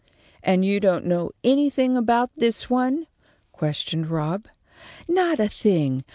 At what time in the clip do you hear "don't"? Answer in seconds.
0.79-1.05